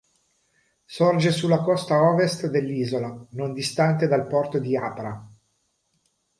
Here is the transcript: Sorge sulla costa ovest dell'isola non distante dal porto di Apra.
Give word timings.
Sorge 0.95 1.31
sulla 1.31 1.59
costa 1.61 2.01
ovest 2.01 2.47
dell'isola 2.47 3.23
non 3.33 3.53
distante 3.53 4.07
dal 4.07 4.25
porto 4.25 4.57
di 4.57 4.75
Apra. 4.75 5.29